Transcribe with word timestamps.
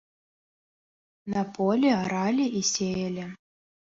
На 1.33 1.41
полі 1.57 1.89
аралі 1.97 2.45
і 2.61 2.61
сеялі. 2.73 3.23